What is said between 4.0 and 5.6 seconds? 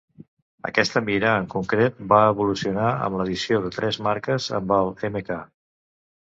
marques amb el Mk.